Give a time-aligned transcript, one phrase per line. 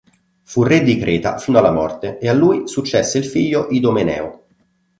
[0.41, 4.45] Fu re di Creta fino alla morte e a lui successe il figlio Idomeneo.